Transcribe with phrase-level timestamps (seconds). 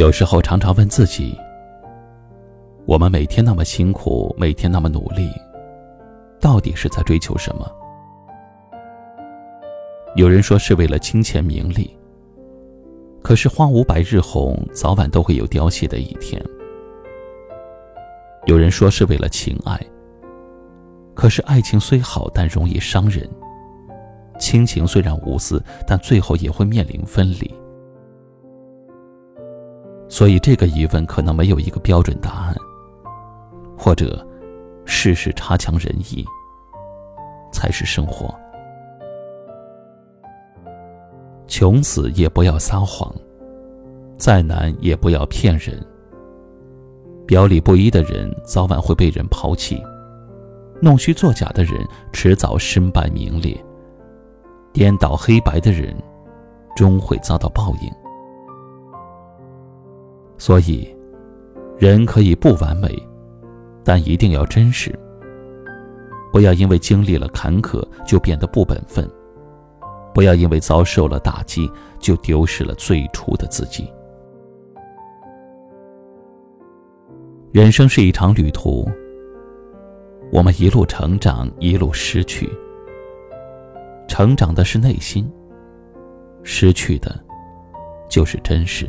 [0.00, 1.38] 有时候常常问自己：
[2.86, 5.30] 我们每天那么辛苦，每天那么努力，
[6.40, 7.70] 到底是在追求什么？
[10.16, 11.94] 有人说是为了金钱名利。
[13.22, 16.42] 可是花无百日红，早晚都会有凋谢的一天。
[18.46, 19.78] 有人说是为了情爱。
[21.14, 23.28] 可是爱情虽好，但容易伤人；
[24.38, 27.54] 亲情虽然无私，但最后也会面临分离。
[30.20, 32.54] 所以这个疑问可能没有一个标准答案，
[33.74, 34.22] 或者，
[34.84, 36.22] 事事差强人意，
[37.50, 38.28] 才是生活。
[41.46, 43.10] 穷死也不要撒谎，
[44.18, 45.82] 再难也不要骗人。
[47.26, 49.82] 表里不一的人，早晚会被人抛弃；
[50.82, 53.56] 弄虚作假的人，迟早身败名裂；
[54.70, 55.96] 颠倒黑白的人，
[56.76, 57.90] 终会遭到报应。
[60.40, 60.88] 所以，
[61.76, 62.88] 人可以不完美，
[63.84, 64.90] 但一定要真实。
[66.32, 69.06] 不要因为经历了坎坷就变得不本分，
[70.14, 73.86] 不要因为遭受了打击就丢失了最初的自己。
[77.52, 78.88] 人生是一场旅途，
[80.32, 82.48] 我们一路成长，一路失去。
[84.08, 85.30] 成长的是内心，
[86.42, 87.14] 失去的，
[88.08, 88.88] 就是真实。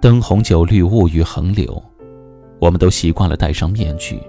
[0.00, 1.82] 灯红酒绿，物欲横流，
[2.60, 4.22] 我们都习惯了戴上面具。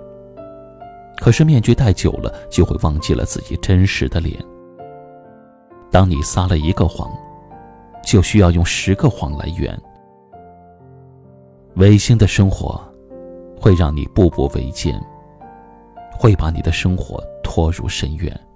[1.17, 4.35] 可是面具戴久了，就会忘记了自己真实的脸。
[5.91, 7.07] 当你撒了一个谎，
[8.03, 9.79] 就需要用十个谎来圆。
[11.75, 12.81] 违心的生活，
[13.55, 14.99] 会让你步步维艰，
[16.11, 18.48] 会把你的生活拖入深渊。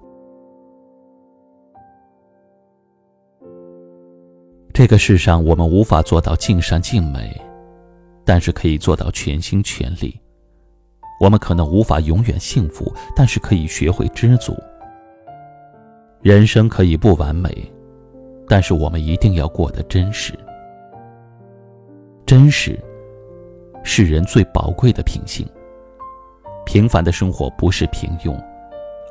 [4.74, 7.40] 这个世上，我们无法做到尽善尽美，
[8.26, 10.20] 但是可以做到全心全力。
[11.20, 14.58] 我们可能无法永远幸福，但是可以学会知足。
[16.24, 17.72] 人生可以不完美，
[18.48, 20.34] 但是我们一定要过得真实。
[22.26, 22.80] 真实，
[23.84, 25.48] 是人最宝贵的品性。
[26.66, 28.36] 平凡的生活不是平庸，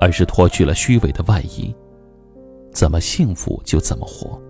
[0.00, 1.72] 而是脱去了虚伪的外衣。
[2.72, 4.40] 怎么幸福就怎么活。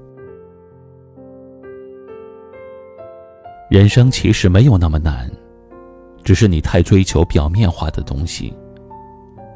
[3.73, 5.31] 人生其实没有那么难，
[6.23, 8.53] 只是你太追求表面化的东西。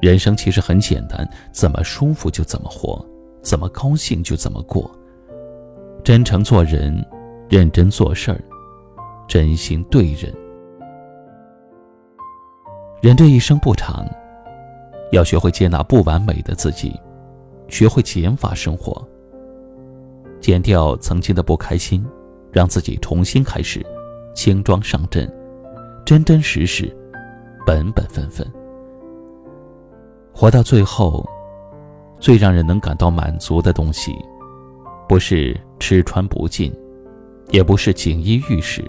[0.00, 3.06] 人生其实很简单，怎么舒服就怎么活，
[3.42, 4.90] 怎么高兴就怎么过。
[6.02, 7.04] 真诚做人，
[7.50, 8.40] 认真做事儿，
[9.28, 10.32] 真心对人。
[13.02, 14.08] 人这一生不长，
[15.12, 16.98] 要学会接纳不完美的自己，
[17.68, 19.06] 学会减法生活，
[20.40, 22.02] 减掉曾经的不开心，
[22.50, 23.84] 让自己重新开始。
[24.36, 25.26] 轻装上阵，
[26.04, 26.94] 真真实实，
[27.64, 28.46] 本本分分。
[30.30, 31.26] 活到最后，
[32.20, 34.14] 最让人能感到满足的东西，
[35.08, 36.70] 不是吃穿不尽，
[37.50, 38.84] 也不是锦衣玉食，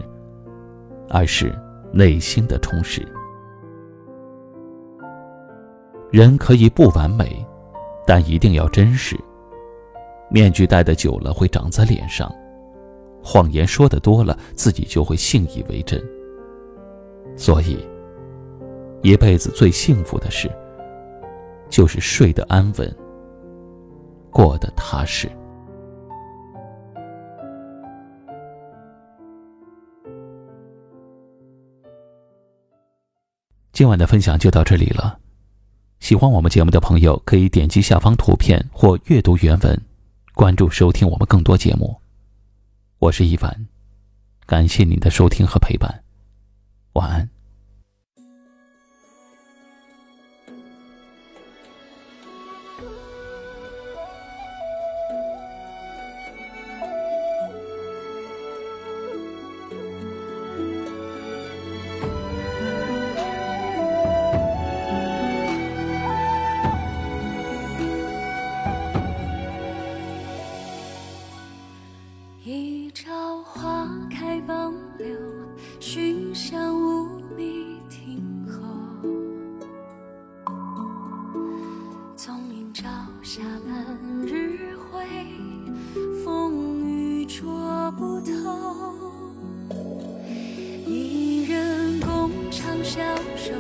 [1.09, 1.57] 而是
[1.94, 3.07] 内心的充实。
[6.12, 7.46] 人可以不完美，
[8.06, 9.18] 但一定要真实。
[10.30, 12.30] 面具戴的久了，会长在脸上。
[13.30, 16.02] 谎言说的多了，自己就会信以为真。
[17.36, 17.78] 所以，
[19.04, 20.50] 一辈子最幸福的事，
[21.70, 22.96] 就是睡得安稳，
[24.32, 25.30] 过得踏实。
[33.74, 35.19] 今晚的分享就到这里了。
[36.00, 39.81] 喜欢我们节目的朋友，可以点击下方图片或阅读原文，
[40.34, 41.94] 关注收听我们更多节目。
[43.00, 43.68] 我是一凡，
[44.48, 46.04] 感谢您的收听和陪伴，
[46.94, 47.30] 晚安。
[82.79, 82.83] 朝
[83.24, 83.97] 霞伴
[84.27, 85.03] 日晖，
[86.24, 88.94] 风雨捉不透。
[90.85, 93.01] 一人共唱小
[93.35, 93.51] 手。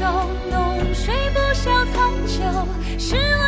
[0.00, 2.42] 浓睡不消残酒，
[2.98, 3.47] 试问。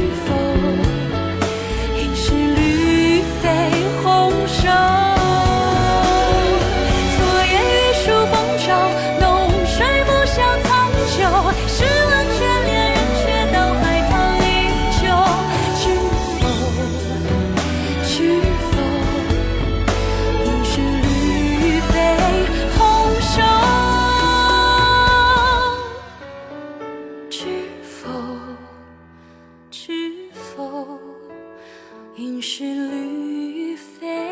[32.17, 34.30] 应是绿肥